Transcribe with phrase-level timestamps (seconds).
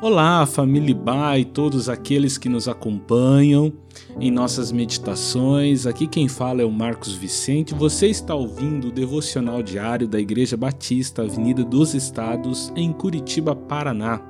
[0.00, 3.72] Olá, família Ba e todos aqueles que nos acompanham
[4.20, 5.86] em nossas meditações.
[5.86, 7.74] Aqui quem fala é o Marcos Vicente.
[7.74, 14.20] Você está ouvindo o devocional diário da Igreja Batista, Avenida dos Estados, em Curitiba, Paraná.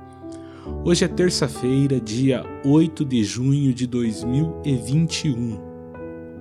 [0.85, 5.75] Hoje é terça-feira, dia 8 de junho de 2021.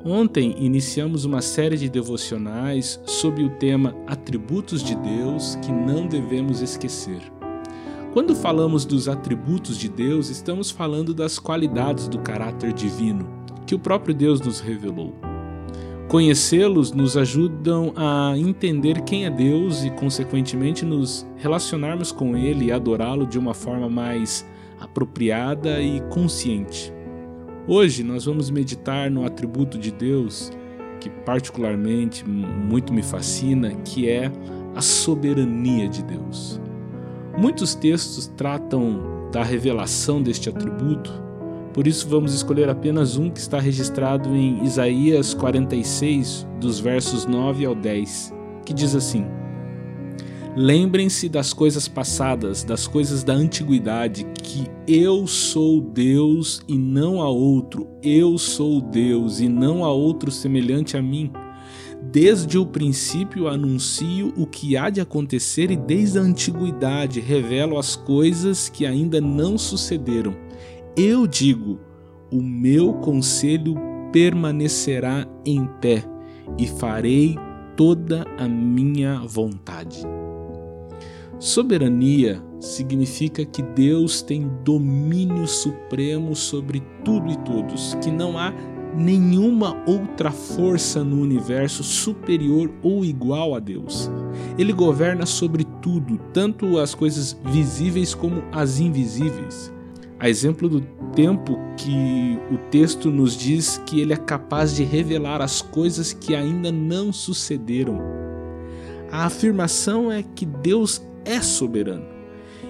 [0.06, 6.62] Ontem iniciamos uma série de devocionais sob o tema Atributos de Deus que não devemos
[6.62, 7.22] esquecer.
[8.14, 13.28] Quando falamos dos atributos de Deus, estamos falando das qualidades do caráter divino
[13.66, 15.16] que o próprio Deus nos revelou.
[16.08, 22.72] Conhecê-los nos ajudam a entender quem é Deus e, consequentemente, nos relacionarmos com Ele e
[22.72, 24.46] adorá-lo de uma forma mais
[24.80, 26.94] apropriada e consciente.
[27.68, 30.52] Hoje nós vamos meditar no atributo de Deus
[31.00, 34.32] que particularmente muito me fascina, que é
[34.76, 36.62] a soberania de Deus.
[37.38, 41.12] Muitos textos tratam da revelação deste atributo,
[41.74, 47.66] por isso vamos escolher apenas um que está registrado em Isaías 46, dos versos 9
[47.66, 48.32] ao 10,
[48.64, 49.26] que diz assim:
[50.56, 57.28] Lembrem-se das coisas passadas, das coisas da antiguidade, que eu sou Deus e não há
[57.28, 61.34] outro, eu sou Deus e não há outro semelhante a mim.
[62.14, 67.96] Desde o princípio anuncio o que há de acontecer e desde a antiguidade revelo as
[67.96, 70.36] coisas que ainda não sucederam.
[70.96, 71.80] Eu digo:
[72.32, 73.74] o meu conselho
[74.12, 76.04] permanecerá em pé
[76.56, 77.36] e farei
[77.76, 80.04] toda a minha vontade.
[81.40, 88.54] Soberania significa que Deus tem domínio supremo sobre tudo e todos, que não há
[88.96, 94.10] nenhuma outra força no universo superior ou igual a Deus.
[94.58, 99.74] Ele governa sobre tudo, tanto as coisas visíveis como as invisíveis.
[100.20, 100.82] A exemplo do
[101.14, 106.36] tempo que o texto nos diz que ele é capaz de revelar as coisas que
[106.36, 108.00] ainda não sucederam.
[109.12, 112.13] A afirmação é que Deus é soberano.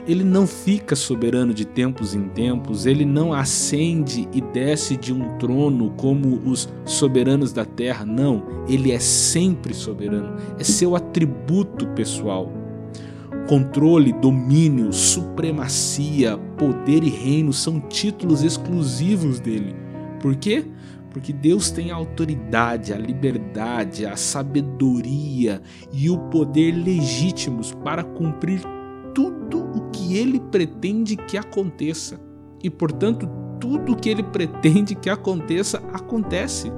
[0.05, 5.37] Ele não fica soberano de tempos em tempos, ele não ascende e desce de um
[5.37, 12.51] trono como os soberanos da terra, não, ele é sempre soberano, é seu atributo pessoal.
[13.47, 19.73] Controle, domínio, supremacia, poder e reino são títulos exclusivos dele.
[20.21, 20.65] Por quê?
[21.11, 25.61] Porque Deus tem a autoridade, a liberdade, a sabedoria
[25.93, 28.61] e o poder legítimos para cumprir
[30.17, 32.19] ele pretende que aconteça.
[32.63, 33.27] E, portanto,
[33.59, 36.71] tudo o que ele pretende que aconteça, acontece.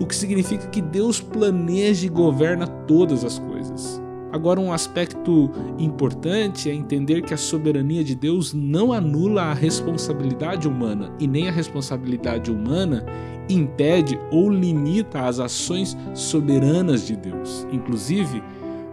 [0.00, 4.00] O que significa que Deus planeja e governa todas as coisas.
[4.30, 10.68] Agora, um aspecto importante é entender que a soberania de Deus não anula a responsabilidade
[10.68, 13.06] humana e nem a responsabilidade humana
[13.48, 17.66] impede ou limita as ações soberanas de Deus.
[17.72, 18.42] Inclusive,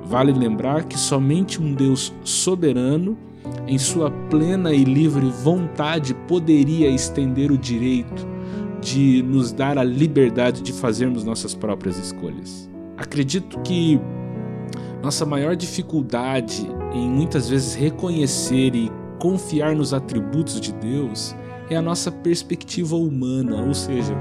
[0.05, 3.17] Vale lembrar que somente um Deus soberano,
[3.67, 8.27] em sua plena e livre vontade, poderia estender o direito
[8.81, 12.69] de nos dar a liberdade de fazermos nossas próprias escolhas.
[12.97, 13.99] Acredito que
[15.01, 21.35] nossa maior dificuldade em muitas vezes reconhecer e confiar nos atributos de Deus
[21.69, 24.15] é a nossa perspectiva humana, ou seja,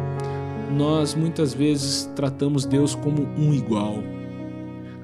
[0.75, 3.99] nós muitas vezes tratamos Deus como um igual,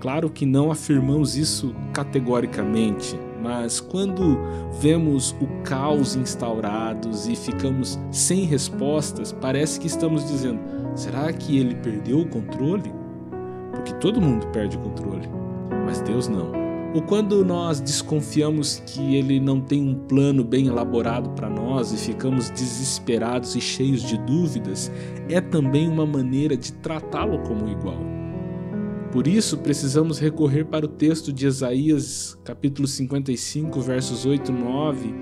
[0.00, 4.38] Claro que não afirmamos isso categoricamente, mas quando
[4.80, 10.58] vemos o caos instaurados e ficamos sem respostas, parece que estamos dizendo:
[10.94, 12.90] será que ele perdeu o controle?
[13.72, 15.28] Porque todo mundo perde o controle,
[15.84, 16.50] mas Deus não.
[16.94, 21.96] Ou quando nós desconfiamos que ele não tem um plano bem elaborado para nós e
[21.96, 24.90] ficamos desesperados e cheios de dúvidas,
[25.28, 28.19] é também uma maneira de tratá-lo como igual.
[29.12, 35.14] Por isso, precisamos recorrer para o texto de Isaías, capítulo 55, versos 8 e 9,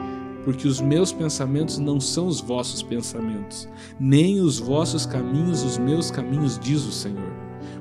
[0.44, 3.66] porque os meus pensamentos não são os vossos pensamentos,
[3.98, 7.32] nem os vossos caminhos os meus caminhos, diz o Senhor.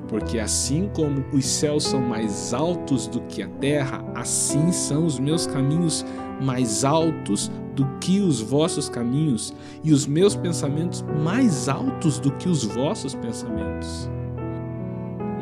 [0.08, 5.18] Porque assim como os céus são mais altos do que a terra, assim são os
[5.18, 6.06] meus caminhos
[6.40, 9.52] mais altos do que os vossos caminhos,
[9.84, 14.08] e os meus pensamentos mais altos do que os vossos pensamentos.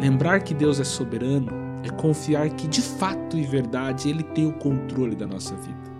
[0.00, 1.48] Lembrar que Deus é soberano
[1.82, 5.96] é confiar que de fato e verdade Ele tem o controle da nossa vida.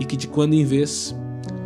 [0.00, 1.14] E que de quando em vez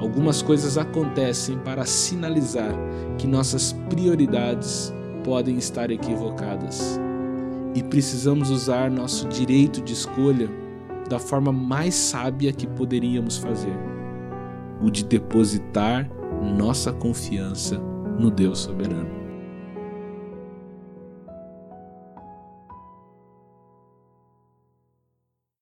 [0.00, 2.72] algumas coisas acontecem para sinalizar
[3.16, 4.92] que nossas prioridades
[5.24, 7.00] podem estar equivocadas.
[7.74, 10.48] E precisamos usar nosso direito de escolha
[11.08, 13.76] da forma mais sábia que poderíamos fazer:
[14.82, 16.08] o de depositar
[16.42, 17.78] nossa confiança
[18.18, 19.18] no Deus soberano.